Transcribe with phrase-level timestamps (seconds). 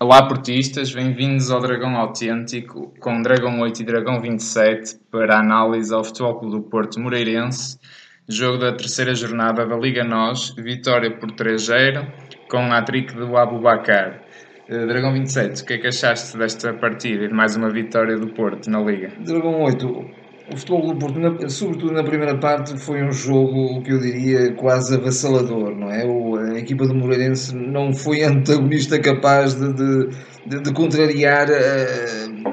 [0.00, 5.92] Olá portistas, bem-vindos ao Dragão Autêntico com Dragão 8 e Dragão 27 para a análise
[5.92, 7.80] ao Futebol Clube do Porto Moreirense,
[8.28, 12.06] jogo da terceira jornada da Liga NOS, vitória por 3-0
[12.48, 14.22] com a trick do Abubacar.
[14.68, 18.16] Uh, Dragão 27, o que é que achaste desta partida e de mais uma vitória
[18.16, 19.10] do Porto na Liga?
[19.18, 20.10] Dragão 8,
[20.52, 25.74] o futebol Porto, sobretudo na primeira parte, foi um jogo que eu diria quase avassalador,
[25.76, 26.06] não é?
[26.06, 30.08] O, a equipa do Moreirense não foi antagonista capaz de, de,
[30.46, 32.47] de, de contrariar uh,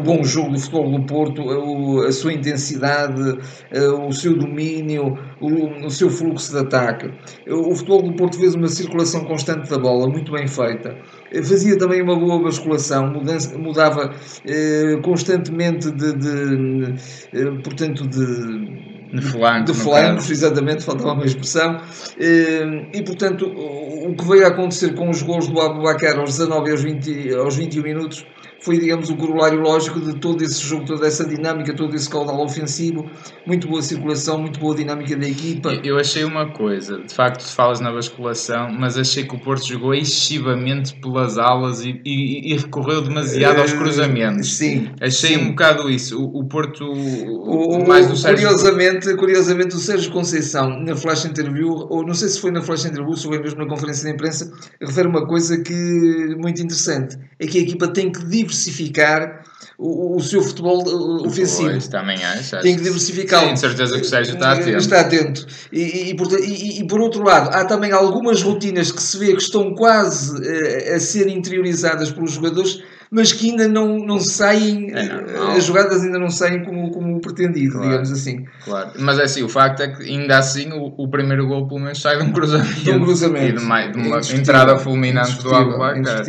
[0.00, 5.86] o bom jogo do futebol do Porto, a sua intensidade, uh, o seu domínio, o,
[5.86, 7.10] o, seu fluxo de ataque.
[7.48, 10.96] O futebol do Porto fez uma circulação constante da bola, muito bem feita
[11.44, 14.12] fazia também uma boa basculação, mudança, mudava
[14.44, 16.94] eh, constantemente de, de
[17.32, 21.80] eh, portanto, de de flancos, de flancos exatamente, faltava uma expressão.
[22.16, 26.68] Eh, e, portanto, o que veio a acontecer com os gols do Abubacar aos 19
[26.68, 28.24] e aos, 20, aos 21 minutos
[28.62, 32.42] foi, digamos, o corolário lógico de todo esse jogo, toda essa dinâmica, todo esse caudal
[32.42, 33.10] ofensivo,
[33.46, 35.72] muito boa circulação, muito boa dinâmica da equipa.
[35.82, 39.94] Eu achei uma coisa, de facto, falas na basculação, mas achei que o Porto jogou
[39.94, 44.52] excessivamente pelas alas e, e, e recorreu demasiado aos eh, cruzamentos.
[44.56, 44.90] sim.
[45.00, 45.44] Achei sim.
[45.44, 46.20] um bocado isso.
[46.20, 48.46] O, o Porto, o, mais do Sérgio...
[48.46, 52.84] Curiosamente, curiosamente, o Sérgio Conceição, na flash interview, ou não sei se foi na flash
[52.84, 57.46] interview, se foi mesmo na conferência de imprensa, refere uma coisa que muito interessante, é
[57.46, 59.44] que a equipa tem que diversificar
[59.78, 61.70] o, o seu futebol uh, ofensivo.
[61.70, 62.60] Pois, também acho.
[62.60, 63.48] Tem que diversificar.
[63.48, 64.76] Sim, certeza que o Sérgio está atento.
[64.76, 65.46] Está atento.
[65.72, 69.42] E, e, e, e, por outro lado, há também algumas rotinas que se vê que
[69.42, 75.02] estão quase uh, a ser interiorizadas pelos jogadores mas que ainda não, não saem, é,
[75.04, 75.50] não, não.
[75.50, 78.44] as jogadas ainda não saem como, como pretendido, claro, digamos assim.
[78.64, 81.80] Claro, mas é assim, o facto é que ainda assim o, o primeiro gol pelo
[81.80, 83.46] menos sai de um cruzamento, de um cruzamento.
[83.46, 86.22] e de, uma, de uma entrada fulminante do Abubacar.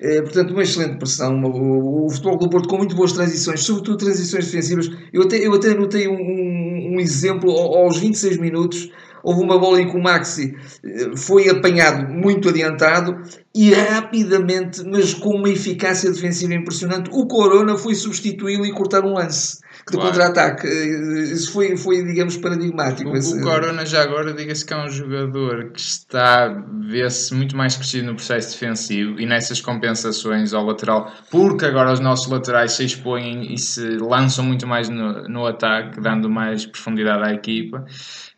[0.00, 3.96] É, portanto, uma excelente pressão, o, o, futebol do Porto com muito boas transições, sobretudo
[3.96, 4.90] transições defensivas.
[5.10, 8.90] Eu até, eu até notei um, um, um exemplo aos 26 minutos
[9.22, 13.20] houve uma bola em que o Maxi eh, foi apanhado muito adiantado
[13.58, 19.14] e rapidamente, mas com uma eficácia defensiva impressionante, o Corona foi substituí-lo e cortar um
[19.14, 19.58] lance
[19.90, 20.10] de claro.
[20.10, 20.66] contra-ataque.
[20.68, 23.10] Eh, isso foi, foi, digamos, paradigmático.
[23.10, 23.36] O, esse...
[23.36, 26.48] o Corona, já agora, diga-se que é um jogador que está,
[26.88, 31.98] vê-se muito mais crescido no processo defensivo e nessas compensações ao lateral, porque agora os
[31.98, 37.28] nossos laterais se expõem e se lançam muito mais no, no ataque, dando mais profundidade
[37.28, 37.84] à equipa.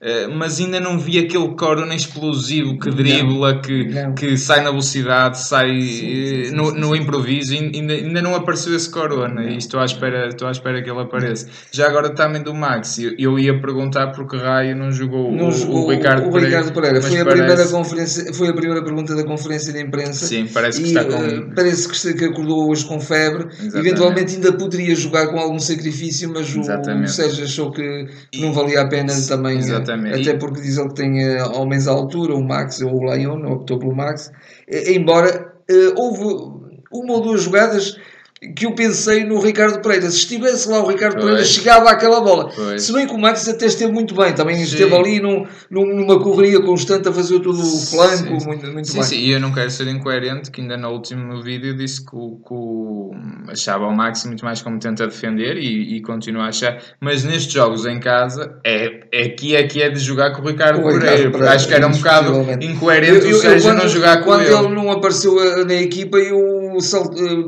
[0.00, 3.86] Uh, mas ainda não vi aquele Corona explosivo que dribla, que,
[4.16, 7.52] que sai na velocidade, sai sim, sim, no, no improviso.
[7.52, 11.00] Ainda, ainda não apareceu esse Corona e estou à, espera, estou à espera que ele
[11.00, 11.46] apareça.
[11.72, 15.52] Já agora também do Max, eu, eu ia perguntar porque Raio não jogou, não o,
[15.52, 16.58] jogou o, Ricardo o, Pereira.
[16.58, 17.02] Ricardo Pereira.
[17.02, 17.42] Foi, a parece...
[17.42, 20.26] primeira conferência, foi a primeira pergunta da conferência de imprensa.
[20.26, 21.16] Sim, parece que e, está com.
[21.16, 23.44] Uh, parece que, que acordou hoje com febre.
[23.44, 23.78] Exatamente.
[23.78, 28.06] Eventualmente ainda poderia jogar com algum sacrifício, mas o, o Sérgio achou que
[28.38, 29.56] não valia a pena também.
[29.56, 30.28] Eh, Exatamente.
[30.28, 33.78] Até porque diz ele que tem homens à altura, o Max ou o Leon, optou
[33.78, 34.30] pelo Max.
[34.94, 36.24] Embora uh, houve
[36.92, 37.98] uma ou duas jogadas
[38.56, 40.10] que eu pensei no Ricardo Pereira.
[40.10, 41.24] Se estivesse lá o Ricardo pois.
[41.24, 42.50] Pereira, chegava àquela bola.
[42.54, 42.82] Pois.
[42.82, 44.62] Se bem que o Max até esteve muito bem, também sim.
[44.62, 48.94] esteve ali num, numa correria constante a fazer todo o flanco, sim, muito, muito sim,
[48.94, 49.02] bem.
[49.02, 52.36] Sim, e eu não quero ser incoerente, que ainda no último vídeo disse que, o,
[52.36, 53.10] que o,
[53.48, 57.52] achava o Max muito mais competente a defender e, e continua a achar, mas nestes
[57.52, 60.86] jogos em casa, é, é aqui é que é de jogar com o Ricardo, o
[60.86, 62.32] Ricardo Pereira, Pereira, acho que era um bocado
[62.64, 64.50] incoerente eu, eu, o Sérgio não jogar com quando ele.
[64.50, 66.59] Quando ele não apareceu na equipa, eu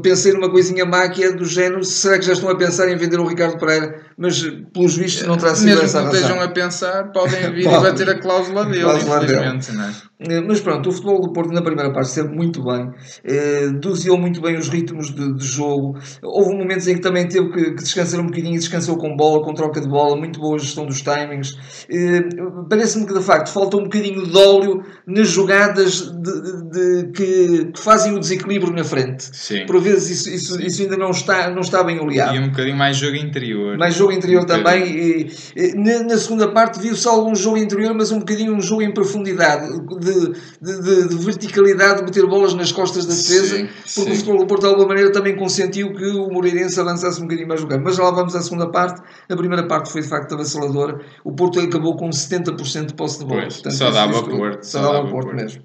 [0.02, 3.26] pensei numa coisinha máquia do género, será que já estão a pensar em vender o
[3.26, 4.00] Ricardo Pereira?
[4.16, 4.42] Mas,
[4.72, 7.76] pelos vistos, não terá sido Mesmo essa que não estejam a pensar, podem vir Pode.
[7.76, 9.82] e bater a cláusula dele, cláusula infelizmente, dele.
[9.82, 10.12] é?
[10.28, 12.90] Eh, mas pronto, o futebol do Porto na primeira parte sempre muito bem,
[13.24, 15.98] eh, doseou muito bem os ritmos de, de, jogo.
[16.22, 19.52] Houve momentos em que também teve que, que, descansar um bocadinho, descansou com bola, com
[19.52, 21.52] troca de bola, muito boa gestão dos timings.
[21.90, 22.22] Eh,
[22.68, 27.80] Parece-me que de facto falta um bocadinho de óleo nas jogadas de, de, que, que,
[27.80, 29.24] fazem o desequilíbrio na frente.
[29.32, 29.66] Sim.
[29.66, 32.36] Por vezes isso, isso, isso, ainda não está, não está bem oleado.
[32.36, 33.76] E um bocadinho mais jogo interior.
[33.76, 34.84] Mais jogo interior também.
[34.84, 38.82] E, e, na, na, segunda parte viu-se algum jogo interior, mas um bocadinho um jogo
[38.82, 39.68] em profundidade.
[40.00, 44.12] De, de, de, de, verticalidade de meter bolas nas costas da defesa, sim, porque sim.
[44.12, 47.48] o futebol do Porto de alguma maneira também consentiu que o Moreirense avançasse um bocadinho
[47.48, 47.84] mais no campo.
[47.84, 49.00] Mas lá vamos à segunda parte.
[49.28, 50.98] A primeira parte foi de facto avassaladora.
[51.24, 53.42] O Porto acabou com 70% de posse de bola.
[53.42, 54.64] Pois, Portanto, só dava ao Porto.
[54.64, 55.62] Só dava Porto, Porto mesmo.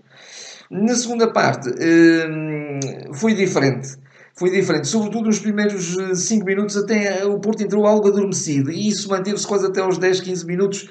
[0.69, 2.79] Na segunda parte hum,
[3.13, 3.95] foi diferente
[4.37, 4.87] foi diferente.
[4.87, 9.65] Sobretudo nos primeiros 5 minutos, até o Porto entrou algo adormecido e isso manteve-se quase
[9.65, 10.87] até aos 10, 15 minutos.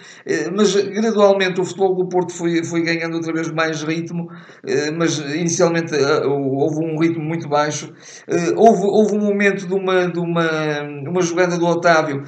[0.54, 4.28] Mas gradualmente o futebol do Porto foi, foi ganhando outra vez mais ritmo,
[4.96, 7.92] mas inicialmente houve um ritmo muito baixo.
[8.56, 12.24] Houve, houve um momento de uma, de uma, uma jogada do Otávio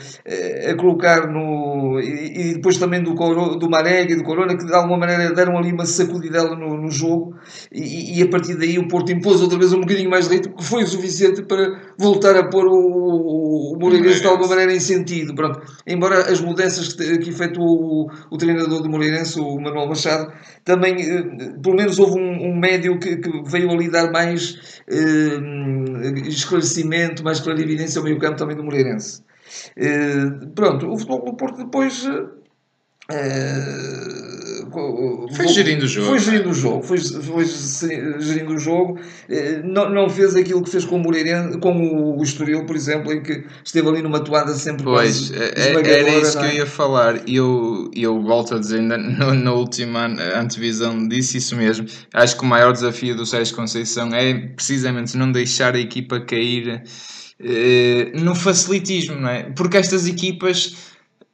[0.70, 1.98] a colocar no.
[2.00, 5.58] e, depois também do, Coro, do Marega e do Corona, que de alguma maneira deram
[5.58, 7.34] ali uma sacudidela no, no jogo
[7.72, 10.54] e, e, a partir daí o Porto impôs outra vez um bocadinho mais de ritmo,
[10.54, 11.07] que foi o suficiente
[11.46, 15.34] para voltar a pôr o, o, o Moreirense de alguma maneira em sentido.
[15.34, 15.60] Pronto.
[15.87, 20.32] Embora as mudanças que, que efetuou o, o treinador do Moreirense, o Manuel Machado,
[20.64, 21.22] também, eh,
[21.62, 25.38] pelo menos houve um, um médio que, que, veio ali dar mais eh,
[26.26, 29.22] esclarecimento, mais clarividência ao meio campo também do Moreirense.
[29.76, 32.06] Eh, pronto, o Futebol do Porto depois
[33.11, 36.08] Uh, foi gerindo o jogo.
[36.08, 37.44] Foi gerindo o jogo, foi, foi
[38.20, 38.98] gerindo o jogo.
[39.28, 43.12] Uh, não, não fez aquilo que fez com o Moreirense, com o Estoril, por exemplo,
[43.12, 46.54] em que esteve ali numa toada sempre Pois, é, é, era isso que eu é?
[46.56, 47.28] ia falar.
[47.28, 50.06] E eu, eu volto a dizer, na, na última
[50.36, 51.86] antevisão, disse isso mesmo.
[52.12, 56.82] Acho que o maior desafio do Sérgio Conceição é precisamente não deixar a equipa cair
[57.40, 59.44] uh, no facilitismo, não é?
[59.54, 60.76] Porque estas equipas.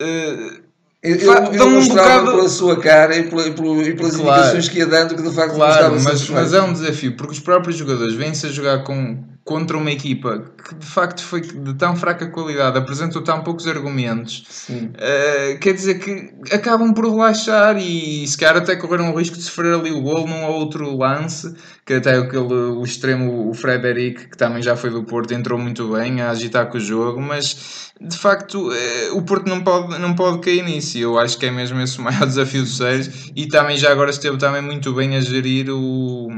[0.02, 0.63] Uh,
[1.04, 2.30] eu, eu mostrava um bocado...
[2.30, 5.54] pela sua cara e, pela, e pelas claro, indicações que ia dando que de facto
[5.54, 9.76] claro, mas, mas é um desafio, porque os próprios jogadores vêm-se a jogar com, contra
[9.76, 15.58] uma equipa que de facto foi de tão fraca qualidade, apresentou tão poucos argumentos, uh,
[15.60, 19.74] quer dizer que acabam por relaxar e se calhar até correram o risco de sofrer
[19.74, 21.54] ali o gol num ou outro lance,
[21.84, 25.92] que até aquele, o extremo, o Frederic, que também já foi do Porto, entrou muito
[25.92, 30.14] bem a agitar com o jogo, mas de facto uh, o Porto não pode, não
[30.14, 30.96] pode cair nisso.
[30.96, 34.08] Eu acho que é mesmo esse o maior desafio do Sérgio e também já agora
[34.08, 36.28] esteve também muito bem a gerir o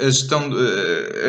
[0.00, 0.50] a gestão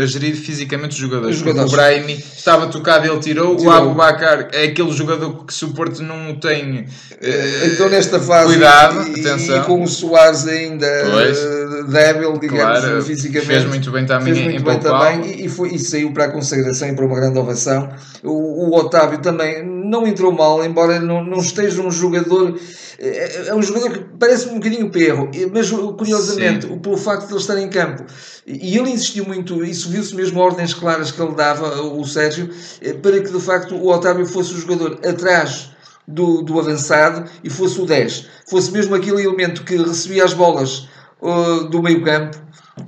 [0.02, 1.36] a gerir fisicamente os jogadores.
[1.36, 1.72] os jogadores.
[1.72, 3.56] O Brahimi estava tocado, ele tirou.
[3.56, 3.72] tirou.
[3.72, 6.86] O Abu Bakar é aquele jogador que Porto não tem
[7.22, 9.58] eh, então nesta fase cuidado, e, atenção.
[9.58, 11.38] e com o Soares ainda pois.
[11.38, 13.48] Eh, débil, digamos, claro, fisicamente.
[13.48, 16.32] Fez muito bem também fez muito em bem também e, foi, e saiu para a
[16.32, 17.90] consagração e para uma grande ovação.
[18.24, 22.60] O, o Otávio também não entrou mal, embora não, não esteja um jogador
[22.98, 26.80] é, é um jogador que parece um bocadinho perro, mas curiosamente, Sim.
[26.80, 28.06] pelo facto de ele estar em campo,
[28.46, 32.50] e ele insistiu muito, isso viu-se mesmo ordens claras que ele dava, o Sérgio,
[32.82, 35.72] eh, para que de facto o Otávio fosse o jogador atrás
[36.08, 38.28] do, do avançado e fosse o 10.
[38.50, 40.88] Fosse mesmo aquele elemento que recebia as bolas
[41.22, 42.38] uh, do meio campo,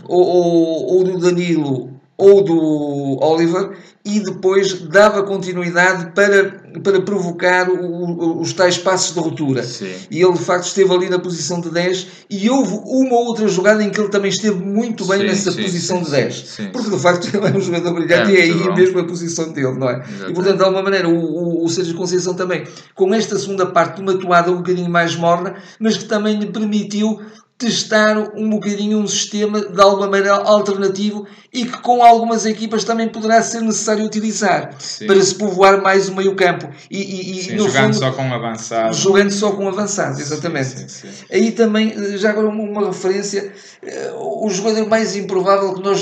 [0.06, 7.70] ou, ou, ou do Danilo ou do Oliver e depois dava continuidade para, para provocar
[7.70, 9.64] o, os tais passos de ruptura.
[9.64, 9.94] Sim.
[10.10, 13.48] E ele de facto esteve ali na posição de 10 e houve uma ou outra
[13.48, 16.60] jogada em que ele também esteve muito bem sim, nessa sim, posição de 10.
[16.72, 18.76] Porque de facto ele é um jogador brilhante é, e é aí bom.
[18.76, 19.98] mesmo a posição dele, não é?
[19.98, 20.32] Exatamente.
[20.32, 22.66] E portanto, de alguma maneira, o, o, o Sérgio Conceição também,
[22.96, 26.48] com esta segunda parte de uma toada um bocadinho mais morna, mas que também lhe
[26.48, 27.20] permitiu
[27.58, 33.08] testar um bocadinho um sistema de alguma maneira alternativo e que com algumas equipas também
[33.08, 35.08] poderá ser necessário utilizar Sim.
[35.08, 36.70] para se povoar mais o meio campo.
[36.92, 38.94] E, e, sim, jogando fundo, só com avançado.
[38.94, 40.92] jogando só com avançado, exatamente.
[40.92, 43.52] sim, aí também, já agora uma, referência
[43.82, 46.00] eh, o jogador mais improvável que nós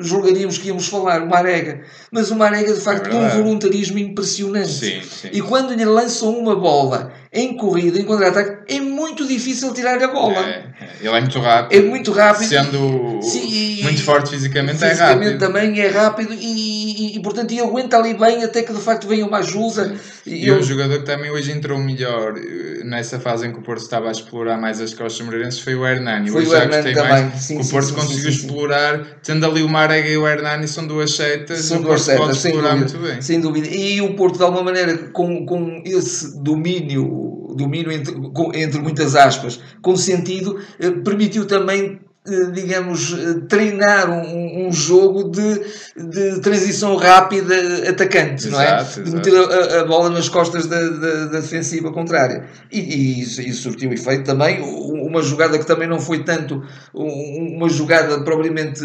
[0.00, 1.82] julgaríamos que íamos falar, o Marega.
[2.10, 5.02] Mas o Marega de facto é com um voluntarismo impressionante.
[5.32, 10.08] E quando lhe lançam uma bola em corrida, em contra-ataque, é muito difícil tirar a
[10.08, 10.38] bola.
[10.38, 10.88] É, é.
[11.00, 11.78] ele é muito rápido.
[11.78, 12.48] É muito rápido.
[12.48, 15.38] Sendo Sim, muito forte fisicamente, fisicamente é rápido.
[15.38, 19.06] também é rápido e, e, e, portanto, ele aguenta ali bem até que de facto
[19.08, 19.94] venha uma ajuda.
[20.26, 23.62] E, e um jogador que também hoje entrou melhor eh, nessa fase em que o
[23.62, 26.30] Porto estava a explorar mais as costas moreirenses foi o Hernani.
[26.30, 27.10] Foi hoje o Hernani também.
[27.10, 30.68] Mais, sim, o Porto sim, conseguiu sim, explorar, tendo ali o Marega e o Hernani,
[30.68, 31.64] são duas setas.
[31.64, 33.68] São duas setas, sem dúvida, sem dúvida.
[33.68, 38.14] E o Porto, de alguma maneira, com, com esse domínio domínio entre,
[38.54, 45.60] entre muitas aspas, com sentido, eh, permitiu também digamos, eh, treinar um, um, jogo de,
[45.96, 47.54] de transição rápida
[47.88, 48.80] atacante, exato, não é?
[48.80, 49.02] Exato.
[49.02, 52.44] De meter a, a, bola nas costas da, da, da defensiva contrária.
[52.70, 54.60] E, e isso, isso surtiu efeito também.
[54.62, 56.62] Uma jogada que também não foi tanto
[56.94, 58.84] uma jogada propriamente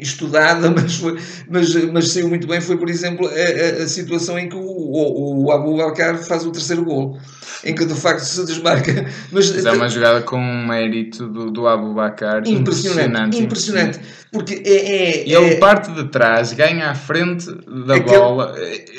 [0.00, 1.18] estudada, mas, foi,
[1.50, 4.62] mas, mas saiu muito bem, foi, por exemplo, a, a, a situação em que o,
[4.62, 7.18] o, o Abu Bakar faz o terceiro gol
[7.64, 8.92] em que de facto se desmarca.
[9.30, 13.38] Mas, mas é uma jogada com um mérito do, do Abu Bakar impressionante.
[13.38, 14.00] Impressionante.
[14.32, 17.46] Porque é, é, ele é, parte de trás, ganha à frente
[17.86, 18.54] da bola.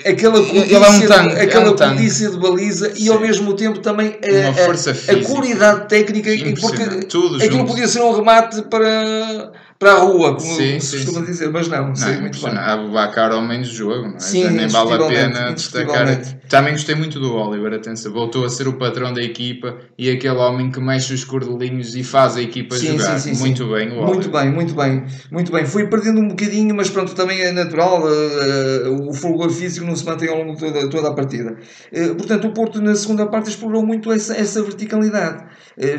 [0.05, 3.05] Aquela polícia, é um tanque, aquela é um polícia de baliza Sim.
[3.05, 6.29] e ao mesmo tempo também a, a, a qualidade técnica.
[6.61, 9.51] Porque Tudo aquilo podia ser um remate para
[9.83, 12.27] para a rua, como Sim, se sim, costuma dizer, mas não, Não, sei muito bem.
[12.27, 12.69] impressionante.
[12.69, 14.19] Abubacar ao menos jogo, não é?
[14.19, 16.21] Sim, nem vale a pena destacar.
[16.47, 20.35] Também gostei muito do Oliver, atenção, voltou a ser o patrão da equipa e aquele
[20.37, 23.19] homem que mexe os cordelinhos e faz a equipa Sim, jogar.
[23.19, 23.41] sim, sim, sim.
[23.41, 24.05] muito bem, o Oliver.
[24.05, 25.65] Muito bem, muito bem, muito bem.
[25.65, 28.03] Foi perdendo um bocadinho, mas pronto, também é natural.
[28.07, 31.55] eh, o fulgor físico não se mantém ao longo de toda, toda a partida.
[31.91, 35.43] Eh, portanto, o Porto na segunda parte explorou muito essa, essa verticalidade.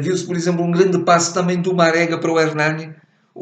[0.01, 2.95] Viu-se, por exemplo, um grande passo também do Marega para o Hernani.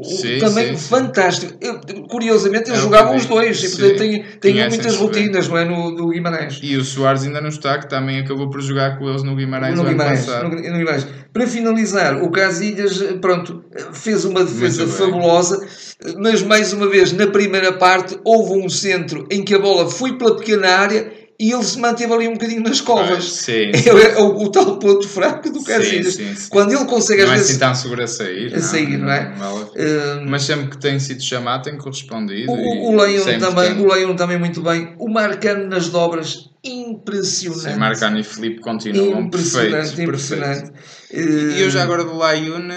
[0.02, 1.52] Sim, também sim, fantástico.
[1.60, 3.76] Eu- curiosamente, eles É jogavam os dois, e sim.
[3.76, 5.64] portanto têm, muitas rotinas, não é?
[5.66, 6.58] No, do Guimarães.
[6.62, 9.76] E o Soares ainda não está, que também acabou por jogar com eles no Guimarães
[9.76, 11.06] no Guimarães, no, no Guimarães.
[11.30, 15.66] Para finalizar, o Casilhas, pronto, fez uma defesa fabulosa,
[16.18, 20.16] mas mais uma vez, na primeira parte, houve um centro em que a bola foi
[20.16, 23.24] pela pequena área e ele se manteve ali um bocadinho nas Ah, covas.
[23.32, 26.16] sim, É o, o tal ponto fraco do Casilhas.
[26.48, 27.50] Quando ele consegue, às não é vezes.
[27.50, 28.54] assim tão seguro a sair.
[28.54, 29.32] a sair, não é?
[29.36, 29.66] vale.
[29.74, 32.52] eh, Mas sempre que tem sido chamado tem correspondido.
[32.52, 32.96] o, o
[33.40, 34.06] também, tem.
[34.06, 34.94] o também muito bem.
[34.98, 37.72] O Marcano nas dobras, impressionante.
[37.72, 39.98] Sim, Marcano e Filipe continuam impressionante, perfeitos.
[39.98, 40.70] impressionante.
[40.70, 41.54] perfeitos.
[41.54, 42.72] Eh, E eu já agora do Layune,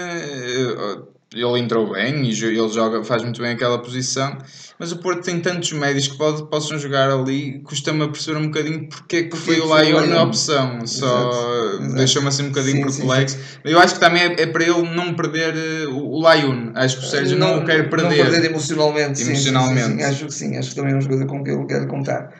[1.34, 4.38] ele entrou bem e ele joga, faz muito bem aquela posição,
[4.78, 8.46] mas o Porto tem tantos médios que pode, possam jogar ali, custa-me a perceber um
[8.46, 10.28] bocadinho porque é que foi o foi o Layune a Layune.
[10.28, 11.30] opção, só
[11.78, 13.38] Exato, deixou-me assim um bocadinho Sim, sim, perplexo.
[13.64, 17.00] Eu acho que também é, é para ele não perder eh, o, o Layune, acho
[17.00, 18.16] que o Sérgio não, o quer Não perder.
[18.30, 19.20] perder emocionalmente.
[19.22, 20.02] Emocionalmente.
[20.04, 22.32] Acho que sim, acho que também é uma coisa com que ele quer contar.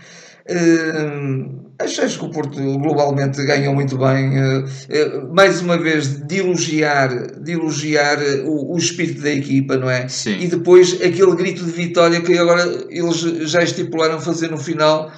[0.48, 4.38] Hum, acho, acho que o Porto globalmente ganhou muito bem.
[4.38, 7.08] eh, eh, mais uma vez, de elogiar,
[7.40, 10.08] de elogiar eh, o, o espírito da equipa, não é?
[10.08, 10.36] Sim.
[10.40, 13.16] E depois aquele grito de vitória que agora eles
[13.50, 15.10] já estipularam fazer no final,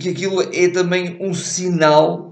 [0.00, 2.24] que aquilo é também um sinal.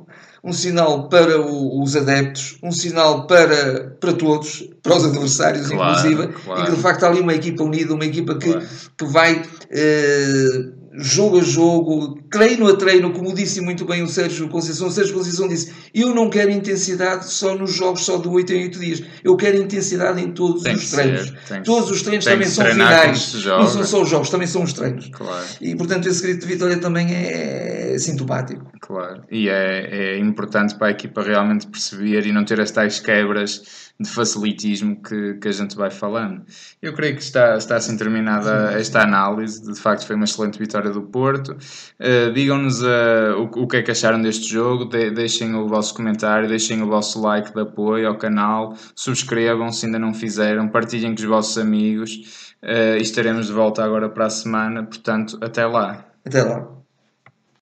[0.46, 5.90] Um sinal para o- os adeptos, um sinal para, para todos, para os adversários, Claro,
[6.06, 6.61] inclusive, claro.
[6.61, 8.66] e que de facto há ali uma equipa unida, uma equipa que, Claro.
[8.99, 14.48] que vai eh, jogo a jogo, treino a treino, como disse muito bem o Sérgio
[14.48, 14.86] Conceição.
[14.88, 18.62] O Sérgio Conceição disse: Eu não quero intensidade só nos jogos, só de 8 em
[18.64, 19.02] 8 dias.
[19.24, 21.32] Eu quero intensidade em todos Tem os treinos.
[21.46, 23.34] ser, todos os treinos também são finais.
[23.44, 25.08] Não são só os jogos, também são os treinos.
[25.12, 25.44] Claro.
[25.60, 28.70] E portanto, esse grito de vitória também é, sintomático.
[28.80, 33.00] Claro, e é, é importante para a equipa realmente perceber e não ter as tais
[33.00, 36.42] quebras de facilitismo que, que a gente vai falando.
[36.82, 39.62] Eu creio que está, está assim terminada esta análise.
[39.62, 41.56] De facto, foi uma excelente vitória do Porto.
[42.00, 45.94] Uh, Digam-nos uh, o, o que é que acharam deste jogo, de, deixem o vosso
[45.94, 51.14] comentário, deixem o vosso like de apoio ao canal, subscrevam se ainda não fizeram, partilhem
[51.14, 54.82] com os vossos amigos uh, e estaremos de volta agora para a semana.
[54.82, 56.04] Portanto, até lá.
[56.24, 56.83] Até lá.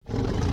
[0.09, 0.52] you